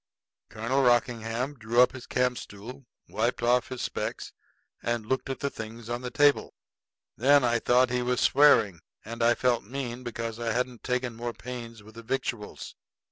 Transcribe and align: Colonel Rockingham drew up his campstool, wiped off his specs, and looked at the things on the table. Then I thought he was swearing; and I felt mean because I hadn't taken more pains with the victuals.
Colonel 0.49 0.81
Rockingham 0.81 1.53
drew 1.59 1.79
up 1.79 1.91
his 1.91 2.07
campstool, 2.07 2.87
wiped 3.07 3.43
off 3.43 3.67
his 3.67 3.83
specs, 3.83 4.33
and 4.81 5.05
looked 5.05 5.29
at 5.29 5.41
the 5.41 5.51
things 5.51 5.89
on 5.91 6.01
the 6.01 6.09
table. 6.09 6.55
Then 7.17 7.43
I 7.43 7.59
thought 7.59 7.91
he 7.91 8.01
was 8.01 8.19
swearing; 8.19 8.79
and 9.05 9.21
I 9.21 9.35
felt 9.35 9.63
mean 9.63 10.01
because 10.01 10.39
I 10.39 10.53
hadn't 10.53 10.81
taken 10.83 11.13
more 11.15 11.33
pains 11.33 11.83
with 11.83 11.93
the 11.93 12.01
victuals. 12.01 12.73